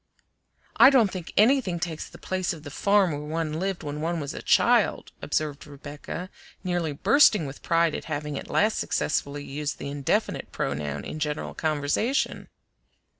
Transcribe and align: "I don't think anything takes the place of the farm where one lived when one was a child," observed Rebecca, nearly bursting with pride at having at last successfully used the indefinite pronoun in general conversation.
"I 0.77 0.89
don't 0.89 1.11
think 1.11 1.31
anything 1.37 1.79
takes 1.79 2.09
the 2.09 2.17
place 2.17 2.53
of 2.53 2.63
the 2.63 2.71
farm 2.71 3.11
where 3.11 3.19
one 3.21 3.59
lived 3.59 3.83
when 3.83 4.01
one 4.01 4.19
was 4.19 4.33
a 4.33 4.41
child," 4.41 5.11
observed 5.21 5.67
Rebecca, 5.67 6.31
nearly 6.63 6.91
bursting 6.91 7.45
with 7.45 7.61
pride 7.61 7.93
at 7.93 8.05
having 8.05 8.35
at 8.35 8.49
last 8.49 8.79
successfully 8.79 9.43
used 9.43 9.77
the 9.77 9.89
indefinite 9.89 10.51
pronoun 10.51 11.05
in 11.05 11.19
general 11.19 11.53
conversation. 11.53 12.49